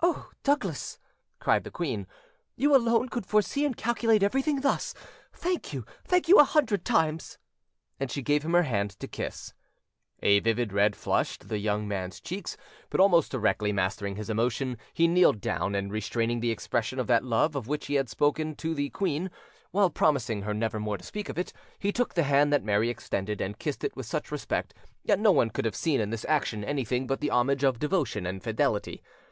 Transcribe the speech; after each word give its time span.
"Oh, 0.00 0.30
Douglas," 0.44 1.00
cried 1.40 1.64
the 1.64 1.72
queen, 1.72 2.06
"you 2.54 2.72
alone 2.72 3.08
could 3.08 3.26
foresee 3.26 3.64
and 3.66 3.76
calculate 3.76 4.22
everything 4.22 4.60
thus. 4.60 4.94
Thank 5.32 5.72
you, 5.72 5.84
thank 6.04 6.28
you 6.28 6.38
a 6.38 6.44
hundred 6.44 6.84
times!" 6.84 7.36
And 7.98 8.08
she 8.08 8.22
gave 8.22 8.44
him 8.44 8.52
her 8.52 8.62
hand 8.62 8.90
to 9.00 9.08
kiss. 9.08 9.54
A 10.22 10.38
vivid 10.38 10.72
red 10.72 10.94
flushed 10.94 11.48
the 11.48 11.58
young 11.58 11.88
man's 11.88 12.20
cheeks; 12.20 12.56
but 12.90 13.00
almost 13.00 13.32
directly 13.32 13.72
mastering 13.72 14.14
his 14.14 14.30
emotion, 14.30 14.76
he 14.94 15.08
kneeled 15.08 15.40
down, 15.40 15.74
and, 15.74 15.90
restraining 15.90 16.38
the 16.38 16.52
expression 16.52 17.00
of 17.00 17.08
that 17.08 17.24
love 17.24 17.56
of 17.56 17.66
which 17.66 17.86
he 17.86 17.94
had 17.94 18.02
once 18.04 18.12
spoken 18.12 18.54
to 18.54 18.72
the 18.72 18.90
queen, 18.90 19.32
while 19.72 19.90
promising 19.90 20.42
her 20.42 20.54
never 20.54 20.78
more 20.78 20.96
to 20.96 21.02
speak 21.02 21.28
of 21.28 21.38
it, 21.38 21.52
he 21.80 21.90
took 21.90 22.14
the 22.14 22.22
hand 22.22 22.52
that 22.52 22.62
Mary 22.62 22.88
extended, 22.88 23.40
and 23.40 23.58
kissed 23.58 23.82
it 23.82 23.96
with 23.96 24.06
such 24.06 24.30
respect 24.30 24.74
that 25.06 25.18
no 25.18 25.32
one 25.32 25.50
could 25.50 25.64
have 25.64 25.74
seen 25.74 26.00
in 26.00 26.10
this 26.10 26.24
action 26.26 26.62
anything 26.62 27.04
but 27.08 27.18
the 27.18 27.32
homage 27.32 27.64
of 27.64 27.80
devotion 27.80 28.26
and 28.26 28.44
fidelity. 28.44 29.02